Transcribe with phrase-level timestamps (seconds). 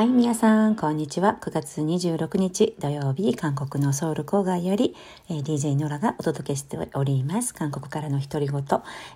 [0.00, 1.36] はい、皆さん、こんにちは。
[1.42, 4.96] 9月26日土曜日、韓国のソウル郊外より、
[5.28, 7.52] えー、DJ ノラがお届けしております。
[7.52, 8.62] 韓国からの独り言。
[8.62, 8.62] え、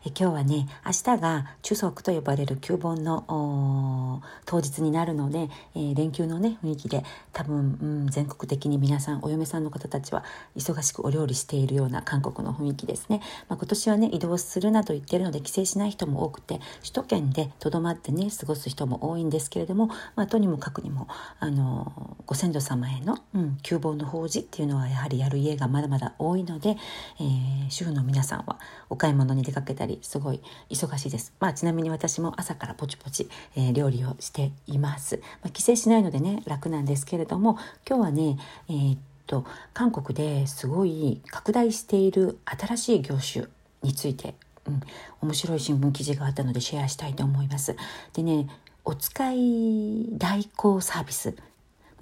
[0.08, 10.22] 今日はね、明日が中足と呼ばれる旧盆の当日になるので、えー、連休のね、雰囲気で、多分、うん、全国的に皆さん、お嫁さんの方たちは
[10.54, 13.22] 忙しくお料理しているような韓国の雰囲気ですね。
[13.48, 21.08] まあ、今年はね、移動するなと言ってるので、帰省しない人も多くて、首都圏でとどまってね、過ごす人も多いんですけれども、まあ、とにもかくにも
[21.40, 26.76] あのご先祖様への、うん、旧盆の法事っていうのはやはりやる家がまだまだ多いので、
[27.20, 31.32] えー、主婦の皆さんはお買い物に出かけたりすごい忙しいです。
[31.40, 35.20] まあ、ちなみに私も朝からポチポチ、えー、料理をしています。
[35.42, 43.46] まあ、帰省しないのでね楽なんですけれども今日はね、えー、っと韓国ですごい拡大している新しい業種
[43.82, 44.34] について
[44.66, 44.80] うん、
[45.20, 47.76] 面白い新聞記事があったのでシェアしたいと思います。
[48.14, 48.48] でね
[48.84, 51.34] お使い代行サービス、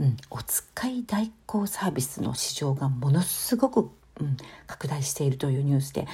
[0.01, 6.09] うん、お使い代行サービスの市場がものすごく、うん、拡大しているというニュースで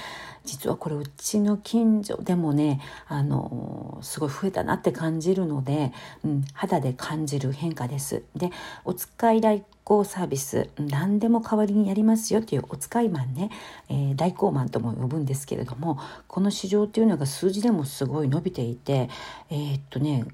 [0.45, 5.91] 実はこれうちの近所でもねあのすごい増えたなって感じるので、
[6.23, 8.23] うん、肌で感じる変化です。
[8.35, 8.51] で
[8.85, 13.49] お使い代行サービス何でも代わりにやりますよっていうお使いマンね、
[13.89, 19.09] えー、代行マンとも呼ぶんですけれどもこの市場っていうのが数字でもすごい伸びていて
[19.49, 20.25] えー、っとね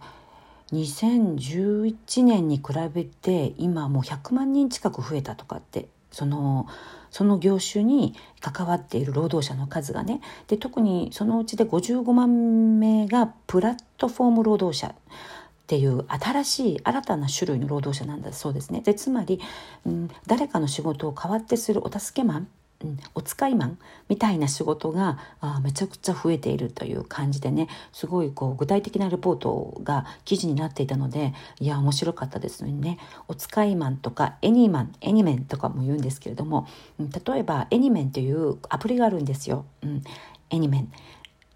[0.71, 2.63] 2011年に比
[2.93, 6.67] べて今もう100万人近く増えたとかってその
[7.11, 14.93] その業種に関わっている労働者の数がねで特にそのうちで55万名がプラットフォーム労働者っ
[15.67, 18.81] ていう新しい新たな種類の労働者なんだそうですね。
[18.81, 19.41] でつまり、
[19.85, 22.47] うん、誰かの仕事を代わってするお助けマン
[22.85, 32.99] うん、お使いマンみたいな仕事があめちゃくちゃ増えているという感じでねすごいこう具体的なレポートが記事になっていたのでいや面白かったですのにね。
[33.27, 36.67] お使いマンとかエニーマンエニメンとかも言うんですけれども、
[36.99, 40.03] うん、例えばエニメンというアプリがあるんですよ、うん、
[40.51, 40.91] エニメン。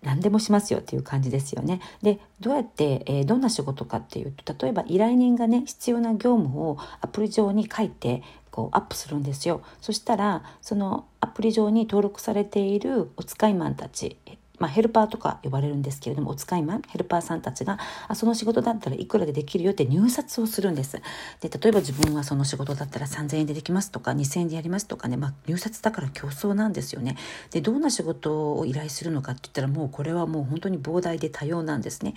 [0.02, 1.82] 何でもしますよっていう感じですよね。
[2.02, 9.62] でどうやって、えー、どんな仕事かっていうと例えば依頼人がね必要な業務をアプリ上に書いてこうアップするんですよ。
[9.82, 14.18] そしたらそのアプリ上に登録されているお使いマンたち
[14.60, 21.02] まあ、ヘルパーとか呼ばれるんですけれどもお使いマンヘルパーさんたちがあその仕事だったらいくらでできるよって入札をするんです。
[21.40, 27.16] で例えば自分はその仕事だったら3,000円でできますとか2,000円でやりますとかね、まあ、入札だから競争なんですよね。
[27.52, 32.14] でどんな仕事を依頼するのかって言ったらもうこれはもう本当に膨大で多様なんですね。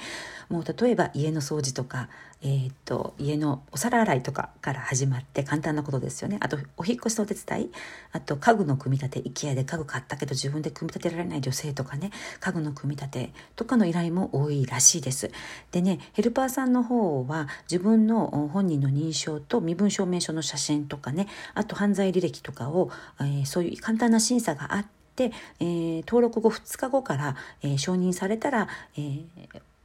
[0.48, 2.08] もう例えば家の掃除とか、
[2.42, 6.38] えー、っと家のお皿洗いとかから始まって簡単なことですよね。
[6.40, 7.70] あとお引越しのお手伝い。
[8.12, 9.28] あと家具の組み立て。
[9.28, 12.10] IKEA で家具買ったけど自分で組み立てられない女性とかね。
[12.40, 15.30] 家具の組み立てとかの依頼も多いらしいです。
[15.70, 21.28] でねヘルパーさんの方は自分の本人の認証と身分証明書の写真とかね。
[21.54, 24.86] あと犯罪履歴とかを、えー、そういう簡単な審査があっ
[25.16, 29.26] て、えー、登録後2日後から、え、承認されたら、えー、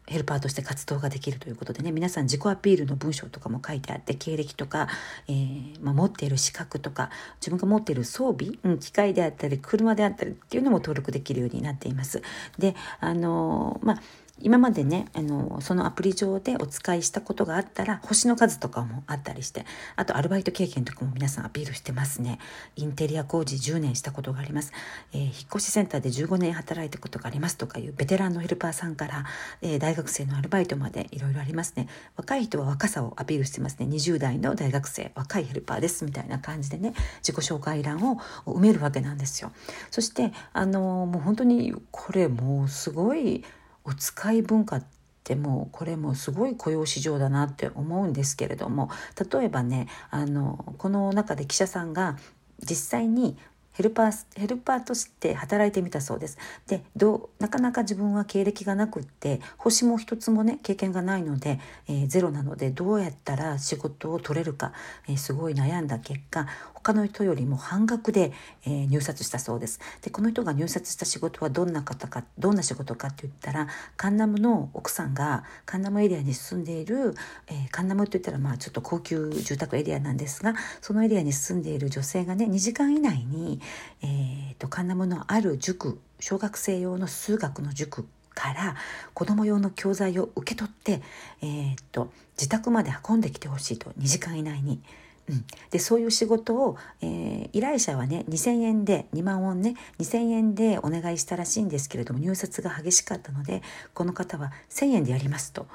[0.08, 4.88] ヘルパーとして活動ができるということでね皆さん自己アピールの文章とかも書いてあって経歴とか、
[5.28, 7.10] えー、まあ、持っている資格とか
[7.42, 12.22] 自分が持っている装備、うん、機械であったり車であったりっていうのも登録できるようになっています。
[12.58, 14.02] であのー、まあ
[14.40, 19.66] 今までねあのそのアプリ上でお使いしたことがあったら星の数とかもあったりして
[19.96, 22.40] あとアルバイト経験とかも皆さんアピールしてますね。
[22.76, 24.72] インテリア工事10年したことがあります、
[25.14, 29.26] えー、引っ越しセンターで15年働いたことがありますとかいうベテランのヘルパーさんから、
[29.62, 31.88] えー、大学生のアルバイトまでいろいろありますね。
[32.16, 33.88] 若い人は若さをアピールしてますね。
[33.88, 39.52] 20代の大学生若いヘルパーですみたいな感じでね自己紹介欄を埋めるわけなんですよ。
[39.92, 43.44] そしてあのもう本当にこれもうすごい
[43.88, 44.86] お使い文化っ
[45.24, 48.90] てもうこれもすごい雇用市場だなって思うんですけれども
[49.32, 52.18] 例えばねあのこの中で記者さんが
[52.60, 53.38] 実際に
[53.78, 56.40] ヘルパーヘルパーとして働いてみたそうです。
[56.66, 64.74] でどうなかなか自分は経歴がなくって星も一つもね経験がないので、えー、ゼロなのでどうやったら仕事を取れるか、
[65.08, 68.32] えー、すごい悩んだ結果他の人よりも半額で、
[68.66, 69.80] えー、入札したそうです。
[70.02, 77.14] でこの人が入札した仕事はどんな方かどんな仕事かって言ったらカンナムの奥さんがカンナムエリアに住んでいる、
[77.48, 83.60] えー、カンナムって言ったらまあちょっと高級住宅エリアなんですがそのエリアに住んでいる女性がね2時間以内に
[84.02, 88.76] えーと、カンナムのある塾小学生用の数学の塾から
[89.14, 91.02] 子ども用の教材を受け取って、
[91.42, 94.82] えーと、自宅まで運んできてほしいと2時間以内に。
[95.30, 103.62] うん、でそういう仕事を、えー、依頼者はね2,000円で2万ウォンね2,000円でお願いしたらしいんですけれども入札が激しかったので
[103.94, 105.68] この方は1,000円でやりますと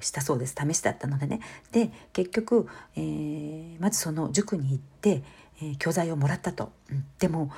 [0.00, 0.54] したそうです。
[0.56, 1.40] 試しだったのでね。
[1.72, 5.22] で結局、えー、まずその塾に行って、
[5.62, 6.72] えー、教材をもらったと。
[6.90, 7.50] うん、でも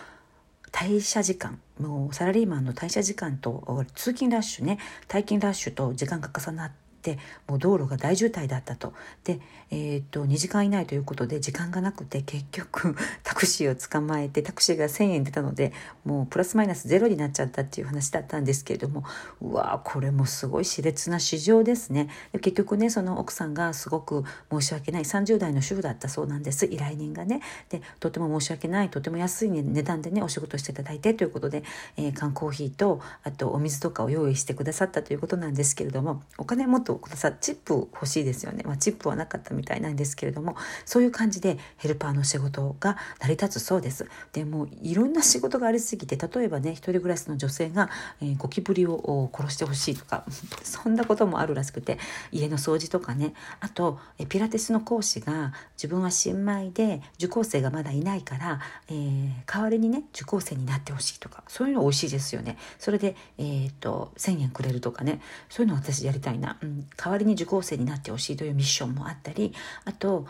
[0.70, 7.19] 退社時間もうサラリーマンの退社時間と通勤ラッシュね退勤ラッシュと時間が重なってって
[7.49, 8.95] もう道路が大渋滞だったと。
[9.25, 9.41] で、
[9.71, 12.95] えー、っと2時間以内ということで時間がなくて結局
[13.25, 15.73] タクシーを捕まえてタクシーが1,000円出たので
[16.05, 19.03] もうプラスマイナスゼロになっちゃったっていう話だったんですけれども
[19.41, 22.09] うわこれもすごい熾烈な市場ですね。
[22.33, 26.67] 結局ねその奥さんがすごく申し訳ない30代の主婦だったそうなんです。
[26.67, 27.41] 依頼人がね。
[27.71, 31.65] でとても申し訳ないとても安い値段でねお仕事していただいてということで、
[31.97, 44.09] えー、缶コーヒーとあとお水とかを用意してくださったということなんですけれどもお金もっととさチップ欲しいですよね、まあ、チップはなかったみたいなんですけれどもそういう感じでヘルパーの仕事が成り立つそうです。
[44.33, 47.91] でもいろんな仕事がありすぎて例えばね一人暮らしの女性が、
[48.21, 50.25] えー、ゴキブリを殺してほしいとか
[50.62, 51.99] そんなこともあるらしくて
[52.31, 53.35] 家の掃除とかね。
[53.61, 62.56] あとえピラティスの講師が自分は新米で受講生がまだいないから、えー、代わりにね受講生になってほしいとかそういうの美味しいですよね。
[62.79, 65.21] それで、えーと、と1,000円くれるとかね。
[65.49, 69.52] そういうの私やりたいな、うん、代わりに受講生になってほしいというミッションもあったり
[69.84, 70.26] あと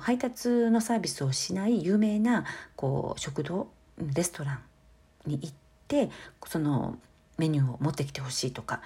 [0.00, 2.44] 配達のサービスをしない有名な
[2.76, 3.68] こう食堂
[3.98, 4.60] レストラン
[5.26, 5.52] に行っ
[5.88, 6.10] て
[6.46, 6.98] その
[7.38, 8.80] メニューを持ってきてほしいとか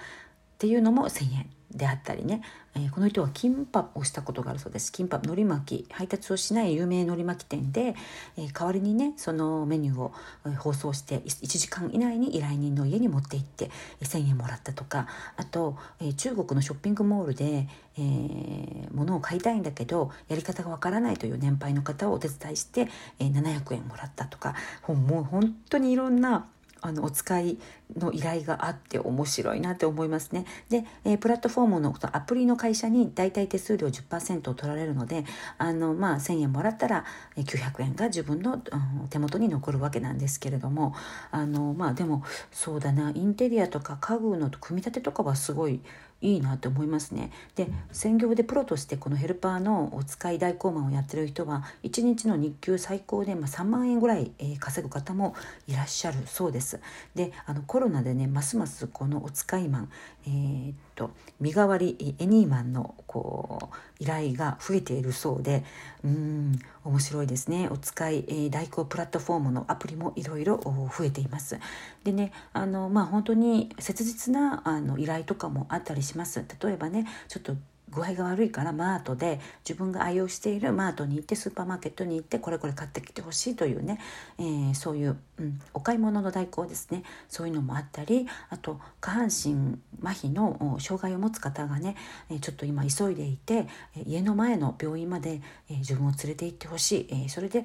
[0.55, 2.41] っていうのも1,000円であったりね、
[2.75, 4.93] えー、この人はキンパをしたことがあるそうです。
[4.93, 7.95] キンパ海苔巻き配達をしない有名海苔巻き店で、
[8.37, 10.13] えー、代わりにねそのメニューを、
[10.45, 13.69] えー、放送して1時間以内に依頼人の家に持って行って
[14.01, 15.07] 1,000円もらったとか。
[15.35, 17.67] あと、え中国のショッピングモールで、
[17.97, 22.87] えー、物を買いたいんだけどやり方がわからないという年配の方をお手伝いして、
[23.19, 24.55] え700円もらったとか。
[24.87, 26.47] もう本当にいろんな
[26.85, 27.57] あのお使い
[27.97, 30.45] の依頼があって面白いなって思いますね。
[30.69, 35.25] で、えー、プラットフォームのアプリの会社に大体手数料10%を取られるので
[35.57, 37.05] あの、まあ、1,000円もらったら
[37.35, 40.93] 900円が自分の、うん、手元に残るわけなんですけれども
[41.31, 45.81] あの、まあ、でもそうだなインテリアとか家具の組み立てとかはすごい
[46.21, 47.31] いいなと思いますね。
[47.55, 55.35] で専業でプロとしてこのヘルパーのお使い代行マンをやってる人は1日の日給最高で、まあ、3万円ぐらい、えー、稼ぐ方も
[55.67, 56.79] いらっしゃるそうです。
[57.13, 59.89] であのコロナでねますますこのお使いマン、
[60.27, 65.63] えー、っと身代わりエニーマンのこう依頼が増えているそうで
[66.03, 71.59] うん面白いですねお使い、えー、代行プラットフォームのアプリもいろいろ増えています。
[72.03, 76.43] でねあのまあ本当に切実なあの依頼とかもあったりします。
[76.61, 77.55] 例えばねちょっと
[77.95, 83.99] 具合が悪いからマートで自分が愛用しているマートに行ってスーパーマーケットに行ってこれこれ買ってきてほしいというね、
[84.37, 87.03] えー、そういう、うん、お買い物の代行ですね。
[87.29, 91.95] そういうのもあったりあと下半身麻痺の障害を持つ方がね
[92.41, 93.67] ちょっと今急いでいて
[94.05, 97.29] 家の前の病院まで自分を連れて行ってほしい。
[97.29, 97.63] それで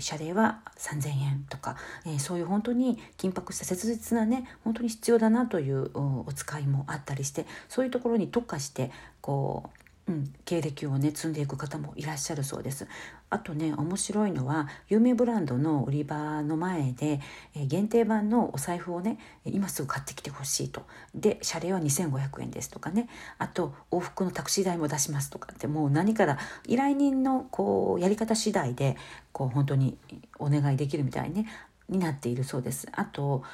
[0.00, 1.76] 謝礼は3,000円とか
[2.18, 8.90] そういう本当に緊迫した切実なね本当に必要だなというお使いもあったりしてそういうところに特化して
[9.22, 12.88] こううん、経歴をね積んでいく方もいらっしゃるそうです。
[13.30, 17.20] あとね面白いのは有名ブランドの売り場の前で、
[17.54, 20.82] 限定版のお財布をね今すぐ買ってきてほしいと
[21.14, 26.36] で謝礼は2500円ですとかねあと往復のタクシー代も出しますとかってもう何から
[26.66, 28.96] 依頼人のこうやり方次第で
[29.30, 29.96] こう本当に
[30.38, 31.46] お願いできるみたいね
[31.88, 32.88] になっているそうです。
[32.92, 33.44] あと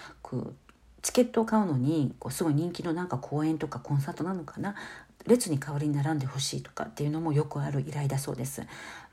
[1.01, 4.75] チケットを買うのにこうすごい人気のなんか公演とかコンサートなのかな
[5.29, 8.63] 列に代わりに並んでほしいとかっていうのもよくある依頼だそうです。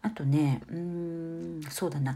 [0.01, 2.15] あとねうんそうだな。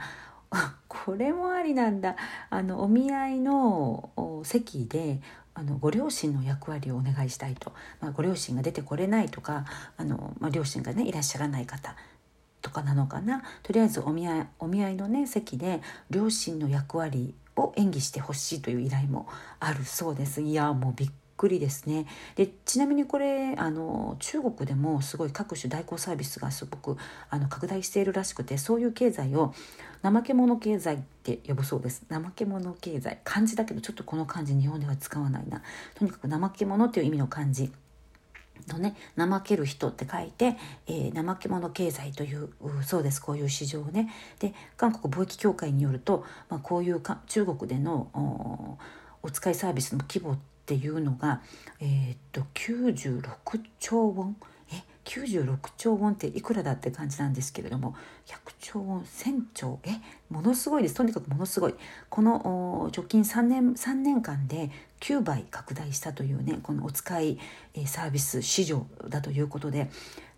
[0.88, 2.16] これもありなんだ。
[2.50, 5.22] あのお見合いの席で
[5.54, 9.66] あのご両親の役割をお願いしたいと、まあ、ご両親が出てこれないとか
[9.98, 11.96] あの、まあ、両親がねいらっしゃらない方。
[12.62, 13.44] とかなのかな。
[13.64, 19.28] とりあえずお見合いお見合いのね席で両親の役割を演技してほしいという依頼も
[19.60, 20.42] あるそうです。
[20.42, 22.06] いやもうびっくりですね。
[22.36, 26.98] でちなみにこれあの中国でもすごい各種代行サービスがすごく
[27.30, 29.54] あの拡大しているらしくてそういう経済を
[30.04, 32.04] 怠け者経済って呼ぶそうです。
[32.10, 33.20] 怠け者経済。
[33.24, 35.62] 漢字だけどちょっとこの漢字日本では使わないな。
[35.96, 37.72] とにかく怠け者っていう意味の漢字。
[38.68, 42.50] のね怠ける人って書いて、えー、怠け者経済という
[42.84, 43.22] そうです。
[43.22, 44.12] こういう市場をね。
[44.40, 48.78] で韓国貿易協会によると、まあ、こういうか中国での
[49.24, 50.38] お使いサービスの規模
[50.70, 51.42] っていうのが、
[51.80, 53.24] えー、っと96
[53.80, 54.36] 兆ウォン？
[54.72, 57.96] え？96兆ウォンっていくらだって感じなんですけれども
[58.28, 59.80] 100兆ウォン？1000兆？
[59.84, 59.90] え？
[60.30, 60.94] ものすごいです。
[60.94, 61.76] とにかくものすごい。
[62.10, 67.40] この直近3年 ,3 年間で9倍拡大したというねこのお使い
[67.88, 69.90] サービス市場だということで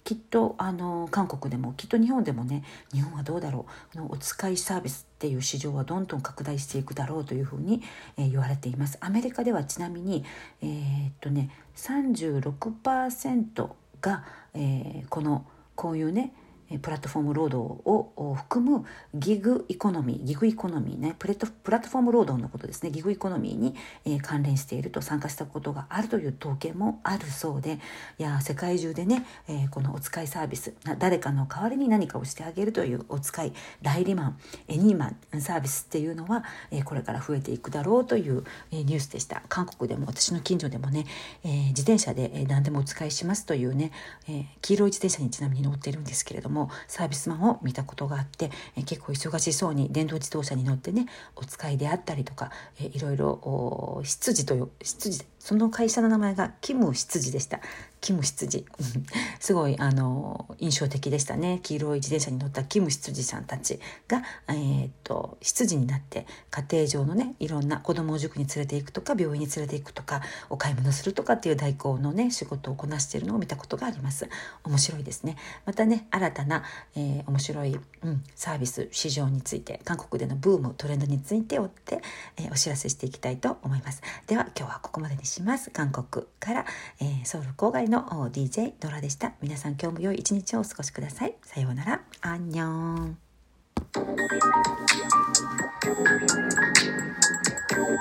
[0.03, 7.81] きっとあの韓国でもきっと日本でもね日本はどうだろうのお使いサービスっていう市場はどんどん拡大していくだろうというふうに、
[8.17, 8.97] えー、言われています。
[9.01, 10.23] アメリカではちなみに
[10.61, 13.69] えー、っとね36%
[14.01, 16.33] が、えー、このこういうね
[16.79, 21.15] プラットフォーム労働を含むギグエコノミーギグエコノミーね。
[21.19, 22.91] プレットプラットフォーム労働のことですね。
[22.91, 23.75] ギグエコノミーに、
[24.05, 27.79] え、関連していると参加したことがあるという統計もあるそうで
[28.17, 39.41] いや世界中でね、えー、このお使いサービス誰かの代わりに何かをしてあげるというお使い代理マンエニーマンサービスっていうのは、えー、これから増えていくだろうという、えー、ニュースでした。
[39.49, 41.05] 韓国でも私の近所でもね、
[41.43, 43.91] えー、自転車で、何でもお使いしますというね、
[44.27, 57.61] えー、黄色い自転車にちなみに乗ってるんですけれどももサービスマンを見たことがあって、え結構忙しそうに電動自動車に乗ってねお使いであったりとか、えいろいろ執事という執事その会社の名前がキム執事でした。
[57.99, 58.65] キム執事
[59.39, 61.59] すごいあの印象的でしたね。
[61.63, 74.29] 黄色い自転車に乗ったキム執事さんたちが、えー、っと執事になって家庭上のねいろんな子供を塾に連れていくとか病院に連れていくとかお買い物するとかっていう代行のね仕事をこなしているのを見たことがあります。
[74.63, 75.37] 面白いですね。
[75.65, 76.63] またね新たな、
[76.95, 82.01] えー、面白い、うん、サービス市場について韓国でのブームトレンドについて追って、
[82.37, 84.01] えー、お知らせしていきたいと思います。
[84.27, 85.71] では今日はここまでにします。
[85.71, 86.65] 韓国から、
[86.99, 89.33] えー、ソウル郊外の DJ ドラでした。
[89.41, 91.35] 皆さん今日も良い一日をお過ごしください。
[91.43, 92.01] さようなら。
[92.21, 93.17] アンニョン。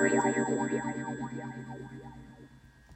[0.03, 1.30] Thank you.